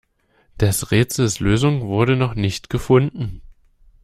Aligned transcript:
Des 0.59 0.89
Rätsels 0.89 1.39
Lösung 1.39 1.81
wurde 1.81 2.15
noch 2.15 2.33
nicht 2.33 2.71
gefunden. 2.71 3.43